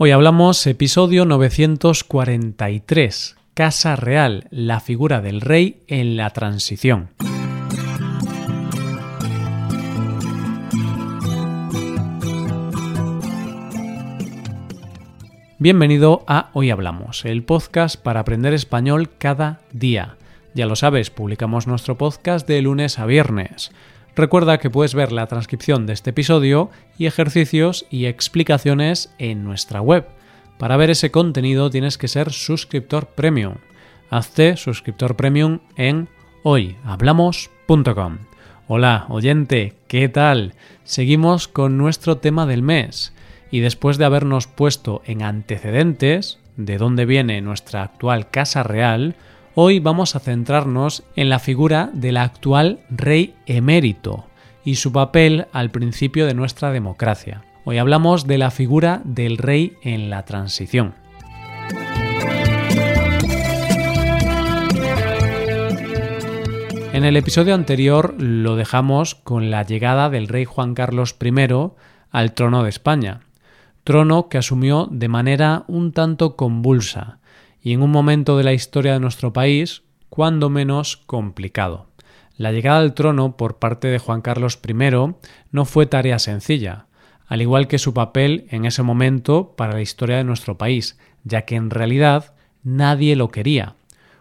[0.00, 7.08] Hoy hablamos episodio 943, Casa Real, la figura del rey en la transición.
[15.58, 20.16] Bienvenido a Hoy Hablamos, el podcast para aprender español cada día.
[20.54, 23.72] Ya lo sabes, publicamos nuestro podcast de lunes a viernes.
[24.18, 29.80] Recuerda que puedes ver la transcripción de este episodio y ejercicios y explicaciones en nuestra
[29.80, 30.08] web.
[30.58, 33.58] Para ver ese contenido tienes que ser suscriptor premium.
[34.10, 36.08] Hazte suscriptor premium en
[36.42, 38.18] hoyhablamos.com.
[38.66, 40.54] Hola, oyente, ¿qué tal?
[40.82, 43.12] Seguimos con nuestro tema del mes
[43.52, 49.14] y después de habernos puesto en antecedentes de dónde viene nuestra actual Casa Real,
[49.60, 54.24] Hoy vamos a centrarnos en la figura del actual rey emérito
[54.64, 57.42] y su papel al principio de nuestra democracia.
[57.64, 60.94] Hoy hablamos de la figura del rey en la transición.
[66.92, 71.32] En el episodio anterior lo dejamos con la llegada del rey Juan Carlos I
[72.12, 73.22] al trono de España,
[73.82, 77.18] trono que asumió de manera un tanto convulsa,
[77.62, 81.86] y en un momento de la historia de nuestro país, cuando menos complicado.
[82.36, 84.74] La llegada al trono por parte de Juan Carlos I
[85.50, 86.86] no fue tarea sencilla,
[87.26, 91.42] al igual que su papel en ese momento para la historia de nuestro país, ya
[91.42, 93.74] que en realidad nadie lo quería.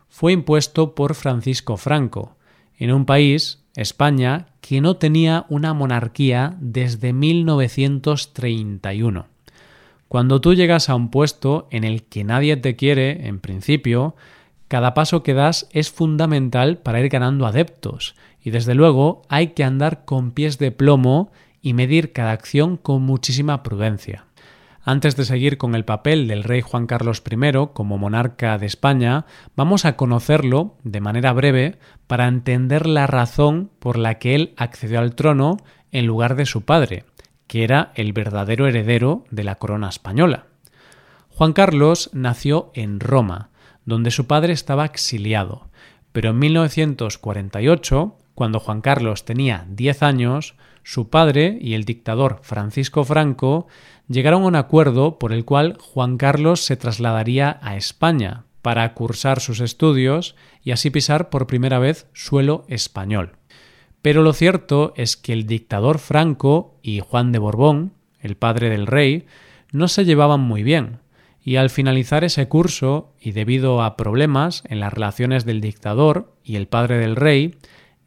[0.09, 2.35] Fue impuesto por Francisco Franco,
[2.77, 9.36] en un país, España, que no tenía una monarquía desde 1931.
[10.07, 14.15] Cuando tú llegas a un puesto en el que nadie te quiere, en principio,
[14.67, 19.63] cada paso que das es fundamental para ir ganando adeptos y desde luego hay que
[19.63, 24.25] andar con pies de plomo y medir cada acción con muchísima prudencia.
[24.83, 29.25] Antes de seguir con el papel del rey Juan Carlos I como monarca de España,
[29.57, 34.99] vamos a conocerlo de manera breve para entender la razón por la que él accedió
[34.99, 35.57] al trono
[35.91, 37.03] en lugar de su padre,
[37.47, 40.45] que era el verdadero heredero de la corona española.
[41.29, 43.49] Juan Carlos nació en Roma,
[43.85, 45.69] donde su padre estaba exiliado,
[46.11, 53.03] pero en 1948, cuando Juan Carlos tenía 10 años, su padre y el dictador Francisco
[53.03, 53.67] Franco
[54.07, 59.39] llegaron a un acuerdo por el cual Juan Carlos se trasladaría a España para cursar
[59.39, 63.33] sus estudios y así pisar por primera vez suelo español.
[64.07, 67.91] Pero lo cierto es que el dictador Franco y Juan de Borbón,
[68.21, 69.25] el padre del rey,
[69.73, 70.99] no se llevaban muy bien,
[71.43, 76.55] y al finalizar ese curso, y debido a problemas en las relaciones del dictador y
[76.55, 77.57] el padre del rey,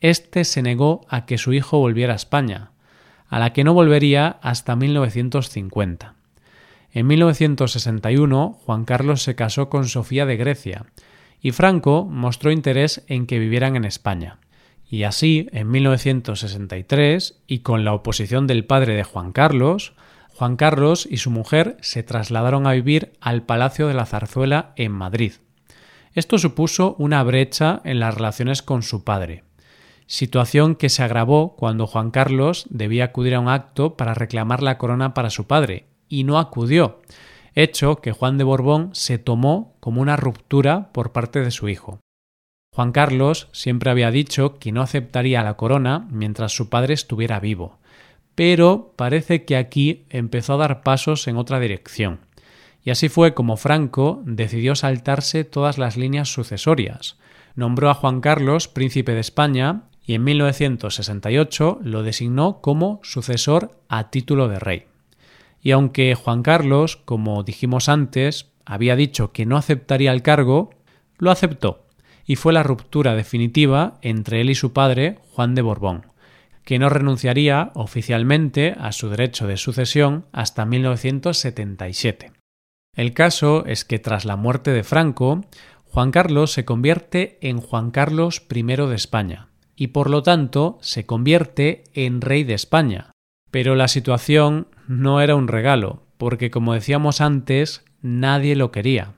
[0.01, 2.71] éste se negó a que su hijo volviera a España,
[3.29, 6.15] a la que no volvería hasta 1950.
[6.93, 10.87] En 1961 Juan Carlos se casó con Sofía de Grecia,
[11.43, 14.39] y Franco mostró interés en que vivieran en España.
[14.91, 19.95] Y así, en 1963, y con la oposición del padre de Juan Carlos,
[20.35, 24.91] Juan Carlos y su mujer se trasladaron a vivir al Palacio de la Zarzuela en
[24.91, 25.35] Madrid.
[26.13, 29.45] Esto supuso una brecha en las relaciones con su padre,
[30.09, 34.77] situación que se agravó cuando Juan Carlos debía acudir a un acto para reclamar la
[34.77, 37.01] corona para su padre, y no acudió,
[37.55, 42.01] hecho que Juan de Borbón se tomó como una ruptura por parte de su hijo.
[42.73, 47.79] Juan Carlos siempre había dicho que no aceptaría la corona mientras su padre estuviera vivo,
[48.37, 52.21] pero parece que aquí empezó a dar pasos en otra dirección.
[52.85, 57.19] Y así fue como Franco decidió saltarse todas las líneas sucesorias.
[57.57, 64.11] Nombró a Juan Carlos príncipe de España y en 1968 lo designó como sucesor a
[64.11, 64.87] título de rey.
[65.61, 70.71] Y aunque Juan Carlos, como dijimos antes, había dicho que no aceptaría el cargo,
[71.19, 71.90] lo aceptó
[72.27, 76.07] y fue la ruptura definitiva entre él y su padre, Juan de Borbón,
[76.65, 82.33] que no renunciaría oficialmente a su derecho de sucesión hasta 1977.
[82.97, 85.45] El caso es que tras la muerte de Franco,
[85.87, 91.07] Juan Carlos se convierte en Juan Carlos I de España y por lo tanto se
[91.07, 93.13] convierte en rey de España.
[93.51, 99.15] Pero la situación no era un regalo, porque como decíamos antes, nadie lo quería.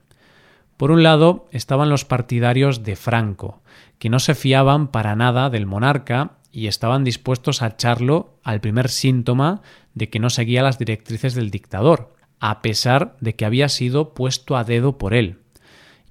[0.83, 3.63] Por un lado estaban los partidarios de Franco,
[4.01, 8.89] que no se fiaban para nada del monarca y estaban dispuestos a echarlo al primer
[8.89, 9.63] síntoma
[9.95, 14.57] de que no seguía las directrices del dictador, a pesar de que había sido puesto
[14.57, 15.39] a dedo por él.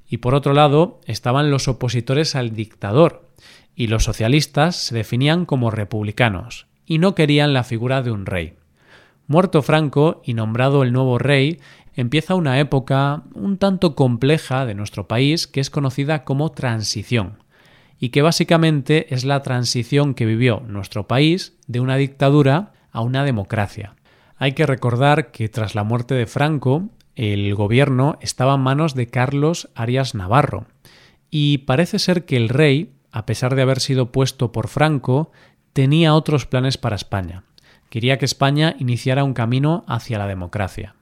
[0.07, 3.27] Y por otro lado estaban los opositores al dictador,
[3.75, 8.53] y los socialistas se definían como republicanos, y no querían la figura de un rey.
[9.31, 11.61] Muerto Franco y nombrado el nuevo rey,
[11.95, 17.37] empieza una época un tanto compleja de nuestro país que es conocida como transición
[17.97, 23.23] y que básicamente es la transición que vivió nuestro país de una dictadura a una
[23.23, 23.95] democracia.
[24.35, 29.07] Hay que recordar que tras la muerte de Franco, el gobierno estaba en manos de
[29.07, 30.65] Carlos Arias Navarro,
[31.29, 35.31] y parece ser que el rey, a pesar de haber sido puesto por Franco,
[35.71, 37.45] tenía otros planes para España.
[37.91, 40.95] Quería que España iniciara un camino hacia la democracia.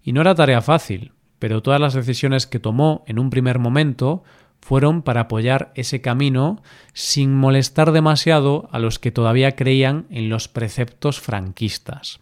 [0.00, 1.10] Y no era tarea fácil,
[1.40, 4.22] pero todas las decisiones que tomó en un primer momento
[4.60, 6.62] fueron para apoyar ese camino
[6.92, 12.20] sin molestar demasiado a los que todavía creían en los preceptos franquistas.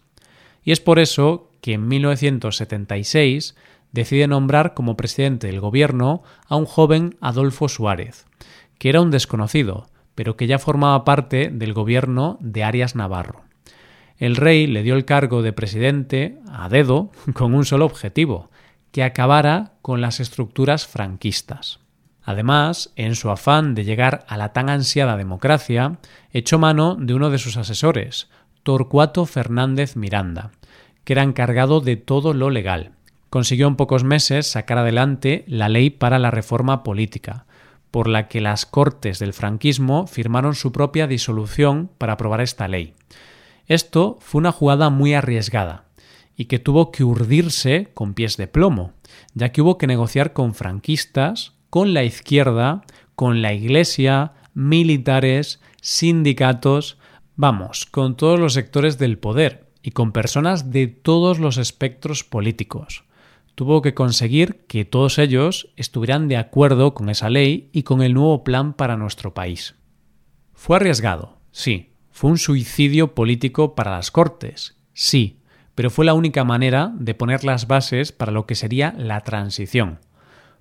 [0.63, 3.55] Y es por eso que en 1976
[3.91, 8.25] decide nombrar como presidente del gobierno a un joven Adolfo Suárez,
[8.79, 13.48] que era un desconocido, pero que ya formaba parte del gobierno de Arias Navarro.
[14.19, 18.51] El rey le dio el cargo de presidente a dedo con un solo objetivo,
[18.91, 21.79] que acabara con las estructuras franquistas.
[22.23, 25.99] Además, en su afán de llegar a la tan ansiada democracia,
[26.31, 28.29] echó mano de uno de sus asesores,
[28.63, 30.51] Torcuato Fernández Miranda,
[31.05, 32.91] que era encargado de todo lo legal.
[33.29, 37.45] Consiguió en pocos meses sacar adelante la ley para la reforma política,
[37.89, 42.95] por la que las Cortes del franquismo firmaron su propia disolución para aprobar esta ley.
[43.69, 45.85] Esto fue una jugada muy arriesgada
[46.35, 48.93] y que tuvo que urdirse con pies de plomo,
[49.35, 52.81] ya que hubo que negociar con franquistas, con la izquierda,
[53.15, 56.97] con la Iglesia, militares, sindicatos,
[57.35, 63.03] vamos, con todos los sectores del poder y con personas de todos los espectros políticos.
[63.53, 68.15] Tuvo que conseguir que todos ellos estuvieran de acuerdo con esa ley y con el
[68.15, 69.75] nuevo plan para nuestro país.
[70.53, 71.88] Fue arriesgado, sí.
[72.19, 75.39] Fue un suicidio político para las Cortes, sí,
[75.73, 79.99] pero fue la única manera de poner las bases para lo que sería la transición,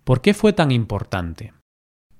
[0.04, 1.54] ¿Por qué fue tan importante?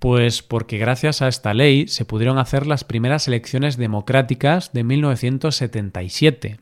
[0.01, 6.59] Pues porque gracias a esta ley se pudieron hacer las primeras elecciones democráticas de 1977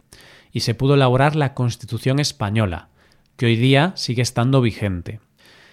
[0.53, 2.91] y se pudo elaborar la Constitución española,
[3.39, 5.21] que hoy día sigue estando vigente.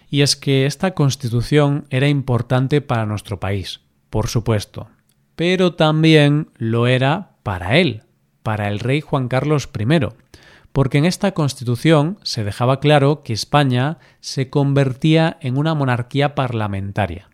[0.09, 4.87] Y es que esta Constitución era importante para nuestro país, por supuesto,
[5.43, 8.03] pero también lo era para él,
[8.43, 10.07] para el rey Juan Carlos I,
[10.71, 17.29] porque en esta Constitución se dejaba claro que España se convertía en una monarquía parlamentaria,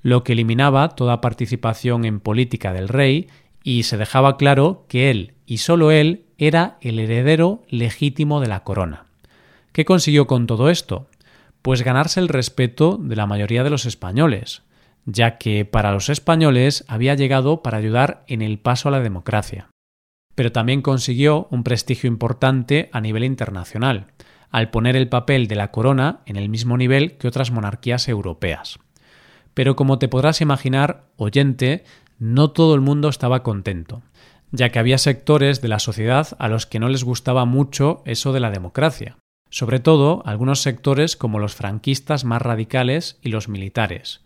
[0.00, 3.28] lo que eliminaba toda participación en política del rey
[3.62, 8.64] y se dejaba claro que él y sólo él era el heredero legítimo de la
[8.64, 9.04] corona.
[9.72, 11.10] ¿Qué consiguió con todo esto?
[11.60, 14.62] Pues ganarse el respeto de la mayoría de los españoles,
[15.06, 19.70] ya que para los españoles había llegado para ayudar en el paso a la democracia
[20.40, 24.06] pero también consiguió un prestigio importante a nivel internacional,
[24.50, 28.78] al poner el papel de la corona en el mismo nivel que otras monarquías europeas.
[29.52, 31.84] Pero como te podrás imaginar, oyente,
[32.18, 34.02] no todo el mundo estaba contento,
[34.50, 38.32] ya que había sectores de la sociedad a los que no les gustaba mucho eso
[38.32, 39.18] de la democracia,
[39.50, 44.24] sobre todo algunos sectores como los franquistas más radicales y los militares,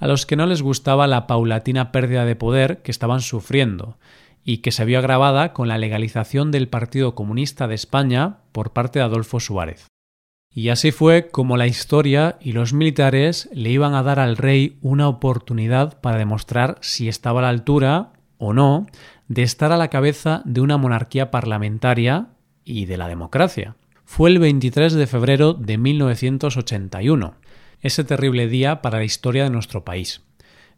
[0.00, 3.98] a los que no les gustaba la paulatina pérdida de poder que estaban sufriendo,
[4.44, 8.98] y que se vio agravada con la legalización del Partido Comunista de España por parte
[8.98, 9.86] de Adolfo Suárez.
[10.52, 14.78] Y así fue como la historia y los militares le iban a dar al rey
[14.80, 18.86] una oportunidad para demostrar si estaba a la altura o no
[19.28, 22.30] de estar a la cabeza de una monarquía parlamentaria
[22.64, 23.76] y de la democracia.
[24.04, 27.34] Fue el 23 de febrero de 1981,
[27.82, 30.22] ese terrible día para la historia de nuestro país.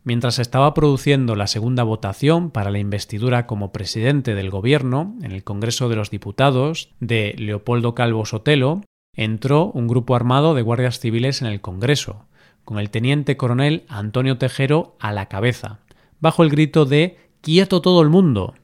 [0.04, 5.44] Mientras estaba produciendo la segunda votación para la investidura como presidente del gobierno en el
[5.44, 8.82] Congreso de los Diputados de Leopoldo Calvo Sotelo,
[9.14, 12.26] entró un grupo armado de guardias civiles en el Congreso,
[12.64, 15.78] con el teniente coronel Antonio Tejero a la cabeza,
[16.21, 18.54] bajo el grito de Quieto todo el mundo,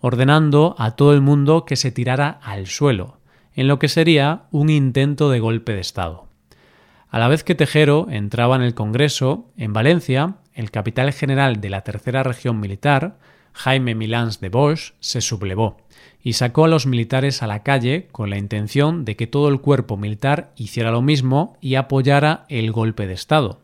[0.00, 3.18] ordenando a todo el mundo que se tirara al suelo,
[3.54, 6.31] en lo que sería un intento de golpe de Estado.
[7.12, 11.68] A la vez que Tejero entraba en el Congreso, en Valencia, el capitán general de
[11.68, 13.18] la Tercera Región Militar,
[13.52, 15.76] Jaime Milans de Bosch, se sublevó
[16.22, 19.60] y sacó a los militares a la calle con la intención de que todo el
[19.60, 23.60] cuerpo militar hiciera lo mismo y apoyara el golpe de Estado.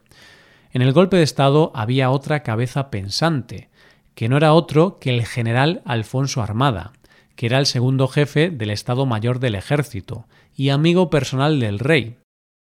[0.70, 3.70] En el golpe de Estado había otra cabeza pensante,
[4.14, 6.92] que no era otro que el general Alfonso Armada,
[7.34, 12.18] que era el segundo jefe del Estado Mayor del Ejército y amigo personal del rey,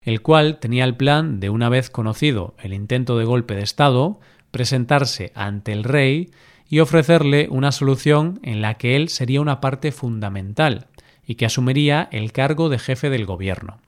[0.07, 4.21] el cual tenía el plan de, una vez conocido el intento de golpe de Estado,
[4.51, 6.31] presentarse ante el rey
[6.69, 10.87] y ofrecerle una solución en la que él sería una parte fundamental,
[11.25, 13.81] y que asumiría el cargo de jefe del gobierno.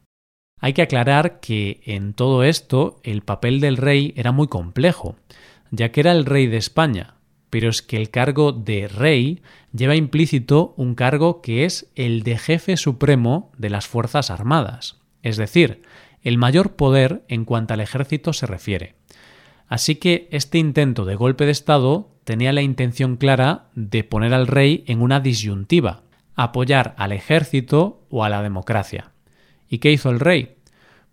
[0.59, 5.15] Hay que aclarar que en todo esto el papel del rey era muy complejo,
[5.71, 7.13] ya que era el rey de España,
[7.49, 12.38] pero es que el cargo de rey lleva implícito un cargo que es el de
[12.38, 15.81] jefe supremo de las Fuerzas Armadas, es decir,
[16.23, 18.95] el mayor poder en cuanto al ejército se refiere.
[19.67, 24.47] Así que este intento de golpe de Estado tenía la intención clara de poner al
[24.47, 26.03] rey en una disyuntiva,
[26.35, 29.11] apoyar al ejército o a la democracia.
[29.69, 30.57] ¿Y qué hizo el rey?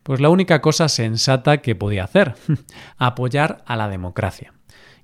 [0.02, 2.34] Pues la única cosa sensata que podía hacer,
[2.96, 4.54] apoyar a la democracia.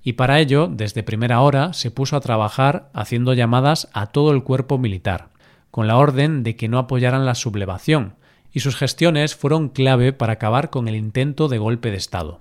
[0.01, 4.43] Y para ello, desde primera hora, se puso a trabajar haciendo llamadas a todo el
[4.43, 5.29] cuerpo militar,
[5.71, 8.15] con la orden de que no apoyaran la sublevación,
[8.53, 12.39] y sus gestiones fueron clave para acabar con el intento de golpe de Estado.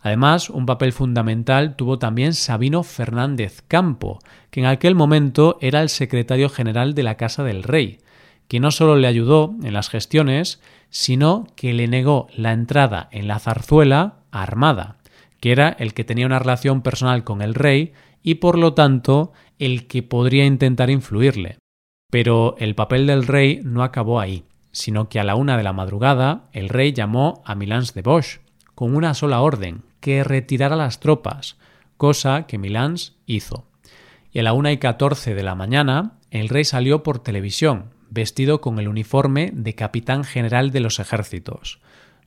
[0.00, 4.18] Además, un papel fundamental tuvo también Sabino Fernández Campo,
[4.50, 8.00] que en aquel momento era el secretario general de la Casa del Rey,
[8.46, 13.28] que no solo le ayudó en las gestiones, sino que le negó la entrada en
[13.28, 14.98] la zarzuela armada,
[15.40, 17.92] que era el que tenía una relación personal con el rey
[18.22, 21.58] y por lo tanto el que podría intentar influirle.
[22.10, 24.44] Pero el papel del rey no acabó ahí,
[24.74, 28.40] sino que a la una de la madrugada el rey llamó a Milans de Bosch,
[28.74, 31.56] con una sola orden, que retirara las tropas,
[31.96, 33.66] cosa que Milans hizo.
[34.32, 38.60] Y a la una y catorce de la mañana, el rey salió por televisión, vestido
[38.60, 41.80] con el uniforme de capitán general de los ejércitos,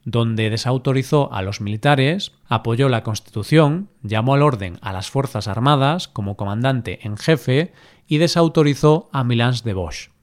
[0.05, 6.07] donde desautorizó a los militares, apoyó la Constitución, llamó al orden a las Fuerzas Armadas
[6.07, 7.73] como comandante en jefe
[8.07, 10.16] y desautorizó a Milans de Bosch.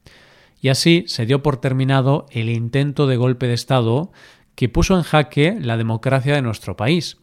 [0.65, 4.11] Y así se dio por terminado el intento de golpe de Estado
[4.55, 7.19] que puso en jaque la democracia de nuestro país,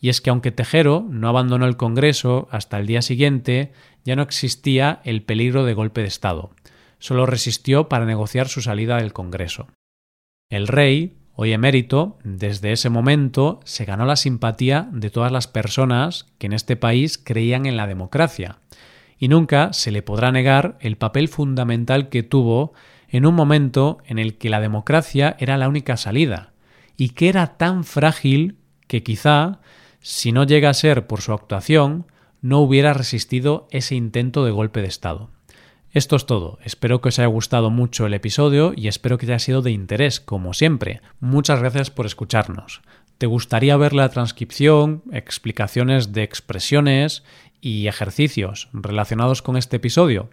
[0.00, 3.72] y es que aunque Tejero no abandonó el Congreso hasta el día siguiente,
[4.06, 6.48] ya no existía el peligro de golpe de Estado.
[6.98, 9.66] Solo resistió para negociar su salida del Congreso.
[10.48, 16.24] El rey, hoy emérito, desde ese momento se ganó la simpatía de todas las personas
[16.38, 18.60] que en este país creían en la democracia,
[19.18, 22.72] y nunca se le podrá negar el papel fundamental que tuvo
[23.08, 26.52] en un momento en el que la democracia era la única salida,
[26.96, 28.56] y que era tan frágil
[28.86, 29.60] que quizá
[30.00, 32.06] si no llega a ser por su actuación,
[32.40, 35.30] no hubiera resistido ese intento de golpe de Estado.
[35.90, 36.58] Esto es todo.
[36.62, 40.20] Espero que os haya gustado mucho el episodio y espero que haya sido de interés,
[40.20, 41.00] como siempre.
[41.18, 42.82] Muchas gracias por escucharnos.
[43.16, 47.24] ¿Te gustaría ver la transcripción, explicaciones de expresiones
[47.60, 50.30] y ejercicios relacionados con este episodio?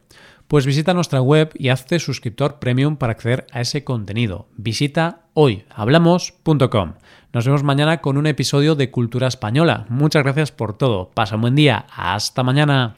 [0.48, 4.48] Pues visita nuestra web y hazte suscriptor premium para acceder a ese contenido.
[4.58, 6.94] Visita hoyhablamos.com.
[7.34, 9.86] Nos vemos mañana con un episodio de Cultura Española.
[9.90, 11.12] Muchas gracias por todo.
[11.14, 11.86] Pasa un buen día.
[11.96, 12.96] Hasta mañana.